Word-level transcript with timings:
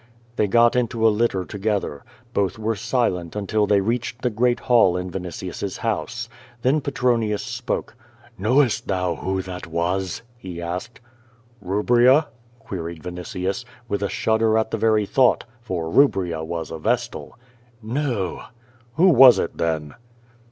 They 0.35 0.47
got 0.47 0.75
into 0.75 1.07
a 1.07 1.13
litter 1.13 1.45
together. 1.45 2.03
Both 2.33 2.57
were 2.57 2.75
silent 2.75 3.35
until 3.35 3.67
they 3.67 3.81
reaclied 3.81 4.21
the 4.23 4.31
great 4.31 4.61
hall 4.61 4.97
in 4.97 5.11
Vinitius's 5.11 5.77
house. 5.77 6.27
Then 6.63 6.81
Pe 6.81 6.89
tronius 6.91 7.41
spoke. 7.45 7.95
"Knowost 8.35 8.87
thou 8.87 9.17
who 9.17 9.43
that 9.43 9.67
was?" 9.67 10.23
lie 10.43 10.57
asked. 10.57 11.01
"Kubria?" 11.63 12.29
queried 12.57 13.03
Vinitius, 13.03 13.63
with 13.87 14.01
a 14.01 14.09
shudder 14.09 14.57
at 14.57 14.71
the 14.71 14.77
very 14.79 15.05
thought, 15.05 15.43
for 15.61 15.87
Uubria 15.91 16.43
was 16.43 16.71
a 16.71 16.79
Vestal. 16.79 17.37
"No." 17.83 18.41
*^Vho 18.97 19.13
was 19.13 19.37
it, 19.37 19.55
then?" 19.55 19.93